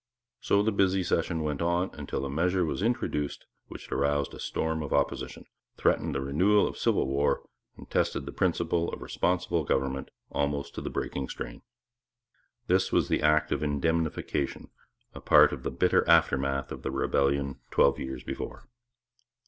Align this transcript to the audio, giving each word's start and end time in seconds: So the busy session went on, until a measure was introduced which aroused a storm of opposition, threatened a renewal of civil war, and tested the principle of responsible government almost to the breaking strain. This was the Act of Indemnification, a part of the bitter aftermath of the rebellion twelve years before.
So 0.39 0.63
the 0.63 0.71
busy 0.71 1.03
session 1.03 1.43
went 1.43 1.61
on, 1.61 1.91
until 1.93 2.25
a 2.25 2.29
measure 2.31 2.65
was 2.65 2.81
introduced 2.81 3.45
which 3.67 3.91
aroused 3.91 4.33
a 4.33 4.39
storm 4.39 4.81
of 4.81 4.93
opposition, 4.93 5.45
threatened 5.77 6.15
a 6.15 6.21
renewal 6.21 6.67
of 6.67 6.75
civil 6.75 7.05
war, 7.05 7.43
and 7.77 7.87
tested 7.87 8.25
the 8.25 8.31
principle 8.31 8.91
of 8.91 9.03
responsible 9.03 9.63
government 9.63 10.09
almost 10.31 10.73
to 10.73 10.81
the 10.81 10.89
breaking 10.89 11.29
strain. 11.29 11.61
This 12.65 12.91
was 12.91 13.09
the 13.09 13.21
Act 13.21 13.51
of 13.51 13.61
Indemnification, 13.61 14.71
a 15.13 15.21
part 15.21 15.53
of 15.53 15.61
the 15.61 15.69
bitter 15.69 16.03
aftermath 16.09 16.71
of 16.71 16.81
the 16.81 16.89
rebellion 16.89 17.59
twelve 17.69 17.99
years 17.99 18.23
before. 18.23 18.67